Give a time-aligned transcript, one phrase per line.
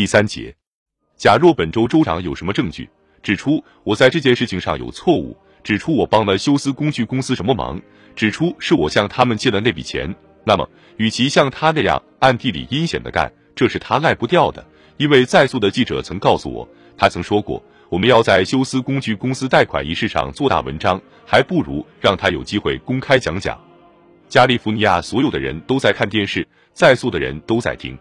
[0.00, 0.56] 第三节，
[1.14, 2.88] 假若本州州长有什么证据
[3.22, 7.78] 指出我在这件事情上有错误，指出我帮了休斯工具公司什么忙，
[8.16, 10.66] 指出是我向他们借了那笔钱，那么
[10.96, 14.66] 与其像他那样暗地里阴险的干，这是他赖不掉的。
[14.96, 23.62] 因为在座的记者曾告诉我，他曾说过，我们要在休斯工具公司贷款一事上做大文章，还不如让他有机会公开讲讲。
[24.30, 27.98] 加利福尼亚所有的人都在看电视，在座的人都在听。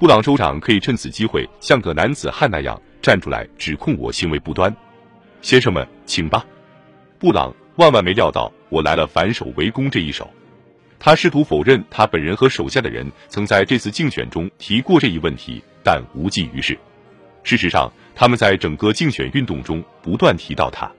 [0.00, 4.74] 布朗州长可以趁此机会像个男子汉那样站出来指控我行为不端。
[5.42, 6.42] 先生们，请吧。
[7.18, 10.26] 布朗万万没料到我来了反手围攻这一手。
[10.98, 16.78] 他试图否认他本人和手下的人曾在这次竞选中提过这一问题，但无济于事。
[17.42, 20.90] 事实上，他们在整个竞选运动中不断提到他。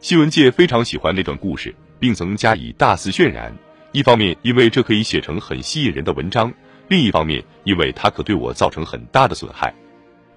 [0.00, 3.54] 新闻界非常喜欢那段故事，并曾加以大肆渲染。
[3.92, 6.50] 一方面，因为这可以写成很吸引人的文章；
[6.90, 9.72] 另一方面，因为他可对我造成很大的损害。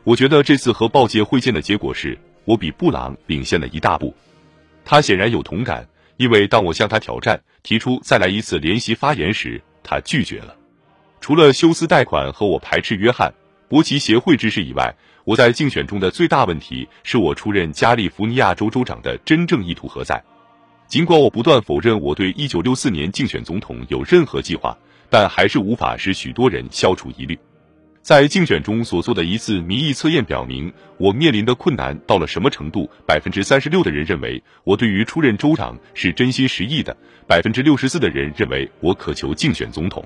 [0.04, 4.14] 我觉得这次和报界会见的结果是我比布朗领先了一大步。
[4.86, 10.56] 他显然有同感，因为当我向他挑战，提出再来一次联席发言时，他拒绝了。
[11.20, 13.34] 除了休斯贷款和我排斥约翰
[13.68, 20.24] 伯奇协会之事以外，我在竞选中的最大问题是我出任加利福尼亚州州长的真正意图何在。
[20.86, 24.78] 尽管我不断否认我对一九六四年竞选总统有任何计划，
[25.10, 27.38] 但还是无法使许多人消除疑虑。
[28.02, 32.90] 在竞选中所做的一次民意测验表明，我面临的困难到了什么程度？
[33.08, 36.96] 百分之三十六的人认为我对于出任州长是真心实意的，
[37.28, 40.04] 百分之六十四的人认为我渴求竞选总统。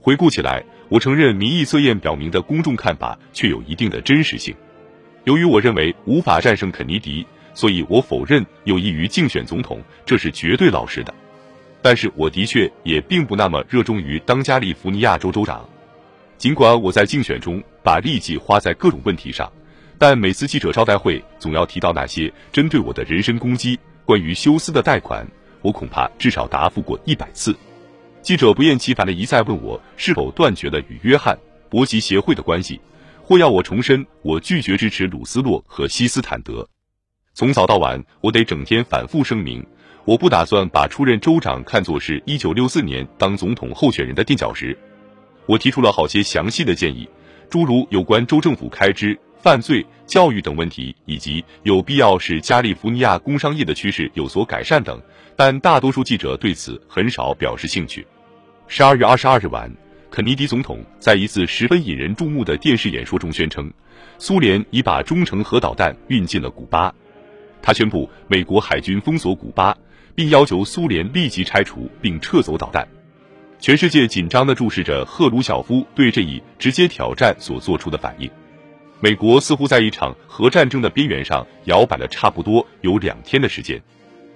[0.00, 4.54] 回顾起来，我承认民意测验表明的公众看法确有一定的真实性。
[5.24, 7.26] 由于我认为无法战胜肯尼迪。
[7.54, 11.12] 所以我否认有益于竞选总统，这是绝对老实的。
[11.80, 15.68] 但是我的确也并不那么热衷于当加利福尼亚州州长。
[16.36, 19.50] 尽管我在竞选中把力气花在各种问题上，
[19.98, 23.78] 但每次记者招待会总要提到那些针对我的人身攻击。
[24.04, 25.26] 关于休斯的贷款，
[25.60, 27.54] 我恐怕至少答复过一百次。
[28.22, 31.38] 记者不厌其烦地一再问我是否断绝了与约翰
[31.68, 32.80] 伯吉协会的关系，
[33.22, 36.66] 或要我重申我拒绝支持鲁斯洛和西斯坦德。
[37.34, 39.64] 从早到晚，我得整天反复声明，
[40.08, 44.74] 我不打算把出任州长看作是一九六四年当总统候选人的垫脚石。
[45.44, 47.06] 我提出了好些详细的建议，
[47.50, 54.98] 诸如有关州政府开支、犯罪、教育等问题，以及有必要使加利福尼亚工商业的趋势有所改善等。
[55.36, 58.06] 但大多数记者对此很少表示兴趣。
[58.66, 59.70] 十二月二十二日晚，
[60.10, 63.70] 肯尼迪总统在一次十分引人注目的电视演说中宣称，
[64.16, 66.94] 苏联已把中程核导弹运进了古巴。
[67.60, 69.76] 他宣布美国海军封锁古巴，
[70.18, 72.84] 并要求苏联立即拆除并撤走导弹。
[73.60, 78.28] 全世界紧张地注视着赫鲁晓夫对这一直接挑战所做出的反应。
[78.98, 83.80] 美国似乎在一场核战争的边缘上摇摆了差不多有两天的时间，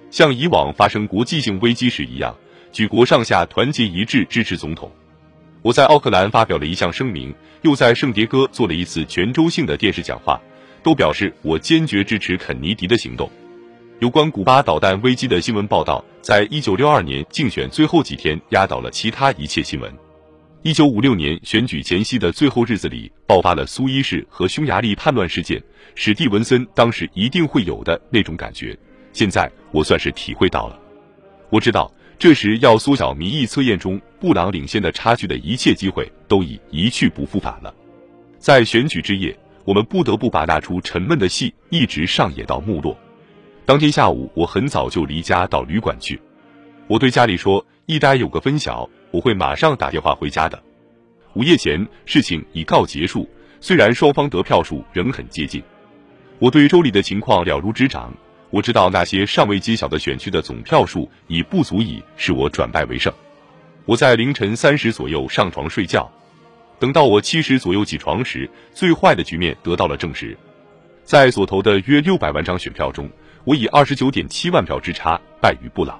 [0.09, 2.33] 像以往发生国际性危机时一样，
[2.71, 4.89] 举国上下团结一致支持总统。
[5.61, 10.39] 我在奥克兰发表了一项声明，又在圣迭戈做了一次全州性的电视讲话。
[10.81, 13.29] 都表示我坚决支持肯尼迪的行动。
[14.03, 19.89] 有关古巴导弹危机的新闻报道，在一九六二年竞选最后几天压倒了其他一切新闻。
[20.61, 25.63] 一九五六年选举前夕的最后日子里，爆发了苏伊士和匈牙利叛乱事件。
[25.95, 28.77] 史蒂文森当时一定会有的那种感觉，
[29.13, 30.77] 现在我算是体会到了。
[31.49, 31.89] 我知道，
[32.19, 37.73] 这时要缩小民意测验中布朗领先的差距的一切机会都已一去不复返了。
[38.37, 39.33] 在选举之夜。
[39.65, 42.97] 我们不得不把那出沉闷的戏一直上演到幕落。
[43.65, 46.19] 当天下午，我很早就离家到旅馆去。
[46.87, 50.61] 我对家里说：“一待有个分晓，我会马上打电话回家的。”
[51.33, 53.27] 午夜前，事情已告结束。
[53.61, 55.63] 虽然双方得票数仍很接近，
[56.39, 58.13] 我对州里的情况了如指掌。
[58.49, 63.11] 我知道那些尚未揭晓的选区的总票数已不足以使我转败为胜。
[63.85, 66.11] 我在凌晨三时左右上床睡觉。
[66.79, 70.37] 等到我七时左右起床时，最坏的局面得到了证实。
[71.05, 73.09] 在所投的约六百万张选票中，
[73.43, 75.99] 我以二十九点七万票之差败于布朗。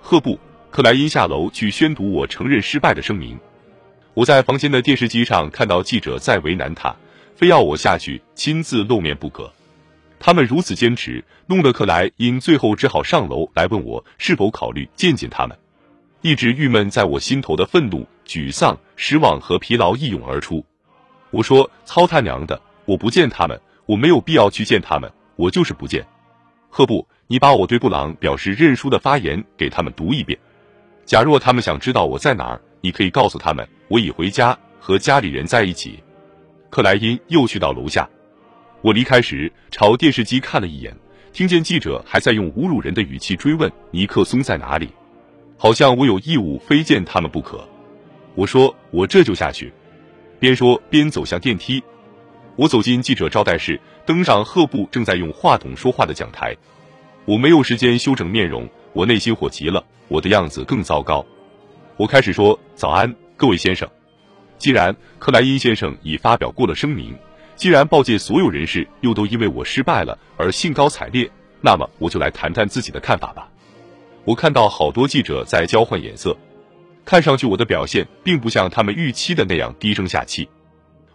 [0.00, 0.38] 赫布
[0.70, 3.38] 克莱因下楼去宣读我承认失败的声明。
[4.14, 6.94] 我在房间的电视机上看到记者在为难他，
[7.34, 9.52] 非要我下去亲自露面不可。
[10.18, 15.56] 他们如此坚持，弄得克莱因最后只好上楼来问我是否考虑见见他们。
[16.22, 20.64] 一直郁闷在我心头的愤怒、沮丧、失望和疲劳一涌而出。
[21.30, 22.60] 我说：“操他娘的！
[22.86, 26.04] 我不见他们，我没有必要去见他们，我就是不见。”
[26.76, 30.38] 赫布，你把我对布朗表示认输的发言给他们读一遍。
[31.06, 35.98] 假若他们想知道我在哪儿，你可以告诉他们我已回家和家里人在一起。
[36.68, 38.06] 克莱因又去到楼下。
[38.82, 40.94] 我离开时，朝电视机看了一眼，
[41.32, 44.90] 听见记者还在用侮辱人的语气追问尼克松在哪里，
[45.56, 47.66] 好像我有义务非见他们不可。
[48.34, 49.72] 我说我这就下去，
[50.38, 51.82] 边说边走向电梯。
[52.56, 56.56] 我走进记者招待室，登上赫布正在用话筒说话的讲台。
[57.26, 61.24] 我没有时间修整面容，我内心火急了，我的样子更糟糕。
[61.96, 63.86] 我开始说早安，各位先生。
[64.56, 67.14] 既然克莱因先生已发表过了声明，
[67.56, 71.30] 既然报界所有人士又都因为我失败了而兴高采烈，
[71.60, 73.50] 那么我就来谈谈自己的看法吧。
[74.24, 76.34] 我看到好多记者在交换眼色。
[77.04, 80.48] 看上去我的表现并不像他们预期的那样低声下气。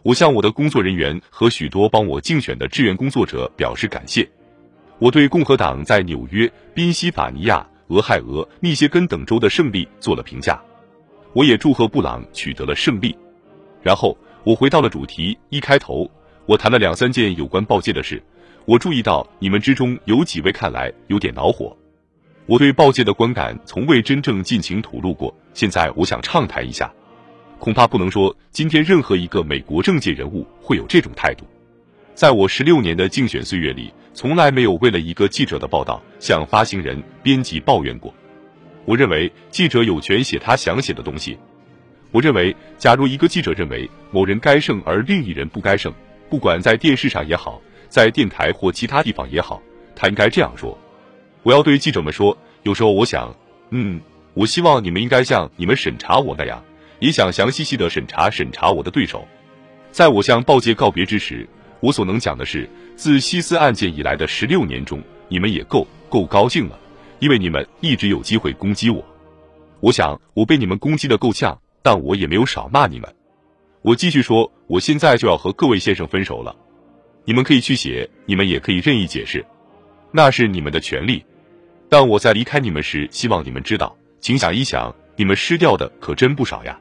[0.04, 4.28] 我向我的工作人员和许多帮我竞选的志愿工作者表示感谢。
[4.98, 10.60] 我对共和党在纽约、宾夕法尼亚、俄亥俄、密歇根等州的胜利做了评价。
[11.34, 13.16] 我也祝贺布朗取得了胜利。
[13.82, 16.10] 然后我回到了主题，一开头
[16.46, 18.22] 我谈了两三件有关报界的事。
[18.66, 21.76] 我注意到你们之中有几位看来有点恼火。
[22.48, 26.92] 我对报界的观感从未真正尽情吐露过，现在我想畅谈一下。
[27.62, 31.46] 恐怕不能说今天任何一个美国政界人物会有这种态度。
[32.16, 38.12] 在我十六年的竞选岁月里，从来没有为了一个记者的报道向发行人、编辑抱怨过。
[38.84, 41.38] 我认为记者有权写他想写的东西。
[42.10, 45.94] 我认为，假如一个记者认为某人该胜而另一人不该胜，
[46.32, 49.62] 不管在电视上也好，在电台或其他地方也好，
[49.96, 50.76] 他应该这样说。
[51.44, 53.32] 我要对记者们说，有时候我想，
[53.70, 54.02] 嗯，
[54.34, 56.64] 我希望你们应该像你们审查我那样，
[57.02, 59.28] 也想详细细的审查审查我的对手。
[59.92, 61.46] 在我向报界告别之时，
[61.82, 66.80] 我所能讲的是，自西斯案件以来的十六年中，你们也够够高兴了，
[67.20, 69.04] 因为你们一直有机会攻击我。
[69.80, 73.14] 我想我被你们攻击的够呛，但我也没有少骂你们。
[73.82, 76.56] 我继续说，我现在就要和各位先生分手了，
[77.26, 79.44] 你们可以去写，你们也可以任意解释，
[80.12, 81.26] 那是你们的权利。
[81.90, 86.80] 但我在离开你们时，希望你们知道，请想一想，你们失掉的可真不少呀！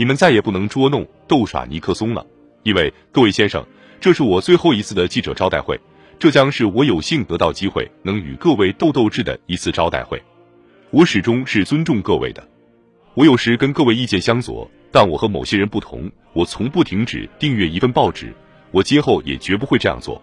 [0.00, 2.24] 你们再也不能捉弄、逗耍尼克松了，
[2.62, 3.62] 因为各位先生，
[4.00, 5.78] 这是我最后一次的记者招待会，
[6.18, 10.18] 这将是我有幸得到机会能与各位斗斗智的一次招待会。
[10.88, 12.42] 我始终是尊重各位的，
[13.12, 18.32] 我有时跟各位意见相左，但我和某些人不同，我从不停止订阅一份报纸，
[18.70, 20.18] 我今后也绝不会这样做。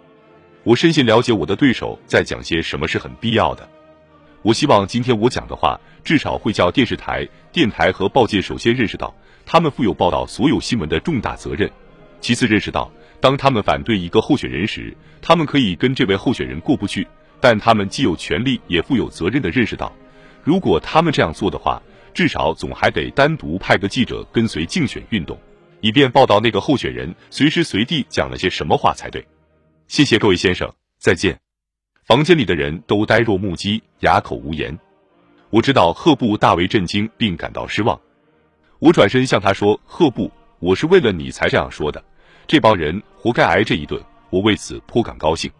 [0.64, 3.70] 我深信了解我的对手在讲些什么是很必要的。
[4.48, 9.14] 我希望今天我讲的话，至少会叫电视台、电台和报界首先认识到，
[9.46, 11.68] 他们负有报道所有新闻的重大责任；
[12.22, 12.90] 其次认识到，
[13.20, 17.06] 当他们反对一个候选人时，他们可以跟这位候选人过不去，
[17.42, 19.92] 但他们既有权利也负有责任的认识到，
[20.46, 21.82] 如果他们这样做的话，
[22.14, 25.38] 至少总还得单独派个记者跟随竞选运动，
[25.82, 29.28] 以便报道那个候选人随时随地讲了些什么话才对。
[29.90, 31.38] 谢谢各位先生，再见。
[32.08, 34.80] 房间里的人都呆若木鸡，哑口无言。
[35.50, 38.00] 我知道赫布大为震惊，并感到失望。
[38.80, 42.02] 我转身向他说：“赫布，我是为了你才这样说的。
[42.48, 45.52] 这帮人活该挨这一顿，我为此颇感高兴。”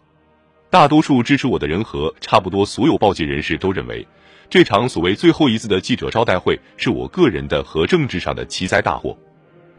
[0.70, 4.08] 大多数支持我的人和差不多所有报界人士都认为，
[4.48, 9.14] 这场所谓最后一次的记者招待会是我个人的和政治上的奇灾大祸。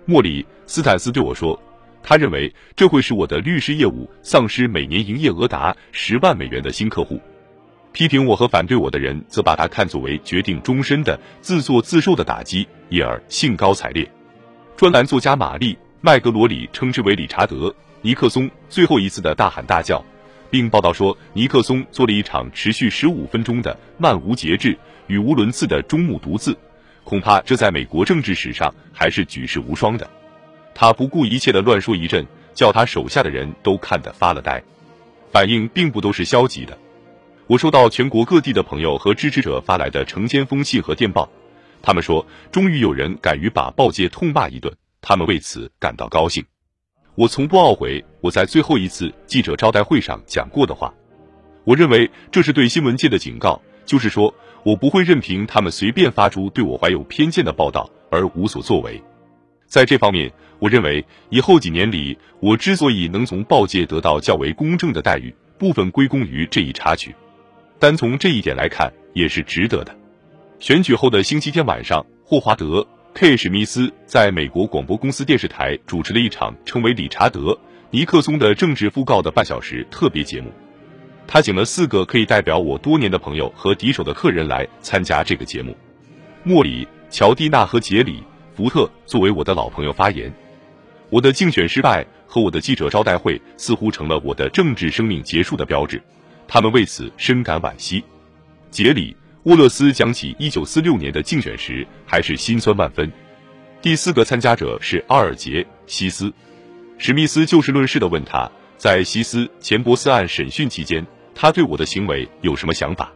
[0.05, 1.59] 莫里斯坦斯对我说。
[2.01, 7.21] 他认为这会使我的律师业务丧失每年营业额达十万美元的新客户。
[7.91, 14.09] 批评我和反对我的人则把他看作为决定终身的自作自受的打击，因而兴高采烈。
[14.77, 17.67] 专栏作家玛丽·麦格罗里称之为理查德·
[18.01, 20.03] 尼克松最后一次的大喊大叫，
[20.49, 24.77] 并报道说尼克松做了一场持续十五分钟的漫无节制、
[25.07, 26.55] 语无伦次的中目独自，
[27.03, 30.09] 恐怕这在美国政治史上还是举世无双的。
[30.79, 34.63] 他不顾一切的乱说一阵，叫他手下的人都看得发了呆，
[35.29, 36.77] 反应并不都是消极的。
[37.47, 41.29] 我收到全国各地的朋友和支持者发来的成千封信和电报，
[41.81, 46.41] 他们说终于有人敢于把报界痛骂一顿，他们为此感到高兴。
[47.15, 50.93] 我从不懊悔我在最后一次记者招待会上讲过的话，
[51.65, 54.33] 我认为这是对新闻界的警告，就是说
[54.63, 59.03] 我不会任凭他们随便发出对我怀有偏见的报道而无所作为。
[59.69, 67.15] 在这方面，我认为以后几年里，我之所以能从报界得到较为公正的待遇，部分归功于这一插曲。
[67.77, 69.95] 单从这一点来看，也是值得的。
[70.59, 77.39] 选举后的星期天晚上，霍华德 ·K· 史密斯在美国广播公司电视台主持了一场称为“理查德·
[77.91, 80.51] 尼克松的政治讣告”的半小时特别节目。
[81.27, 85.77] 他请了四个可以代表我多年的朋友和敌手的客人来参加这个节目：
[86.43, 88.23] 莫里、乔蒂娜和杰里。
[88.59, 90.29] 福特作为我的老朋友发言，
[91.09, 96.03] 我的竞选失败和我的记者招待会似乎成了我的政治生命结束的标志，
[96.45, 98.03] 他们为此深感惋惜。
[98.69, 103.09] 杰里，沃勒斯讲起1946年的竞选时，还是心酸万分。
[103.81, 106.29] 第四个参加者是阿尔杰西斯，
[106.97, 113.09] 史密斯就事论事地问他，在西斯钱伯斯案审讯期间，他对我的行为有什么想法？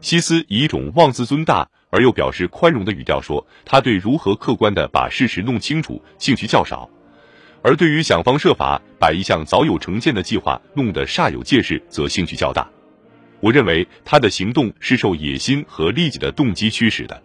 [0.00, 6.88] 西斯以一种妄自尊大而又表示宽容的语调说，他对如何客观地把事实弄清楚兴趣较少。
[7.62, 12.66] 而对于想方设法把一项早有成见的计划弄得煞有介事，则兴趣较大。
[13.40, 17.22] 我认为他的行动是受野心和利己的动机驱使的。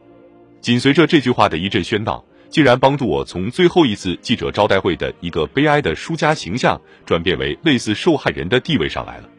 [0.59, 9.29] 紧随着这句话的一阵喧闹，竟然帮助我从最后一次记者招待会的一个悲哀的输家形象，转变为类似受害人的地位上来了。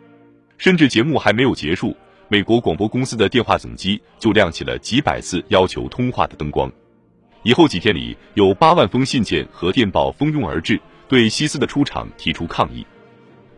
[0.57, 1.97] 甚至节目还没有结束，
[2.29, 6.71] 美国广播公司的电话总机就亮起了几百次要求通话的灯光。
[7.45, 12.85] 以后几天里，有八万封信件和电报蜂拥而至，对西斯的出场提出抗议。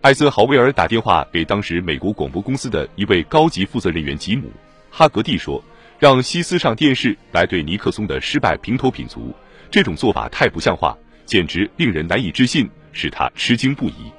[0.03, 4.49] 艾森豪威尔打电话给当时美国广播公司的一位高级负责人员吉姆·
[4.91, 5.65] 哈格蒂说
[5.99, 9.35] ：“让西斯上电视来对尼克松的失败评头品足，
[9.71, 10.95] 这种做法太不像话，
[11.25, 14.13] 简直令人难以置信，使他吃惊不已。”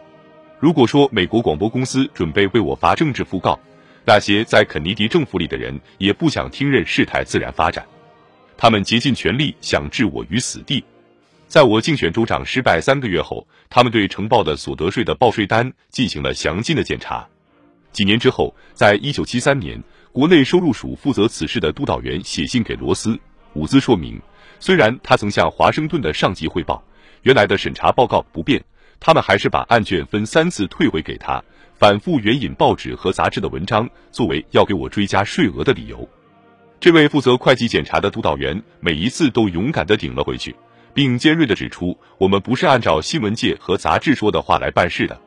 [0.60, 3.58] 如果说美国广播公司准备为我发政治讣告，
[4.10, 7.86] 那些在肯尼迪政府里的人也不想听任事态自然发展。
[8.58, 10.84] 他们竭尽全力想置我于死地。
[11.48, 17.24] 在我竞选州长失败三个月后，他们对呈报的所得税的报税单进行了详尽的检查。
[17.92, 19.80] 几年之后，在一九七三年，
[20.12, 23.16] 国内收入署负责此事的督导员写信给罗斯
[23.54, 24.20] 伍兹，说明
[24.60, 26.84] 虽然他曾向华盛顿的上级汇报，
[27.22, 28.60] 原来的审查报告不变，
[29.00, 31.44] 他们还是把案卷分三次退回给他，
[31.80, 36.08] 反复援引报纸和杂志的文章，作为要给我追加税额的理由。
[36.78, 40.54] 这位负责会计检查的督导员每一次都勇敢地顶了回去，
[40.94, 45.18] 并尖锐地指出：“我们不是按照新闻界和杂志说的话来办事的，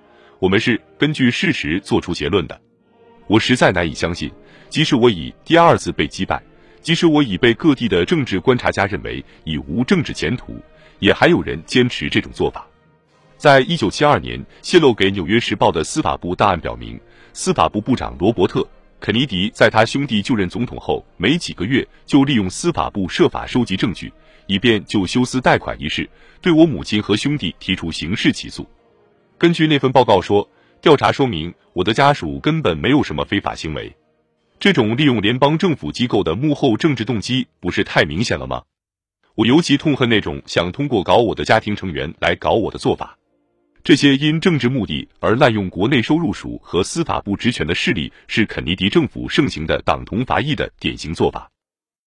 [0.40, 2.61] 我们是根据事实做出结论的。”
[3.28, 4.30] 我实在难以相信，
[4.68, 6.42] 即使我已第二次被击败，
[6.82, 10.61] 即使我已被各地的政治观察家认为已无政治前途，
[10.99, 12.66] 也还有人坚持这种做法。
[13.42, 16.96] 在一九七二年泄露给《纽约时报》的司法部档案表明，
[17.32, 18.64] 司法部部长罗伯特。
[19.00, 24.12] 肯尼迪在他兄弟就任总统后没几个月，就利用司法部设法收集证据，
[24.46, 26.08] 以便就休斯贷款一事
[26.40, 28.64] 对我母亲和兄弟提出刑事起诉。
[29.38, 30.49] 根据那份报告说，
[30.80, 33.92] 调查说明我的家属根本没有什么非法行为。
[34.61, 38.62] 这种利用联邦政府机构的幕后政治动机，不是太明显了吗？
[39.34, 43.18] 我尤其痛恨那种想通过搞我的家庭成员来搞我的做法。
[43.84, 51.51] 这些因政治目的而滥用国内收入署和司法部职权的势力，是肯尼迪政府盛行的党同伐异的典型做法。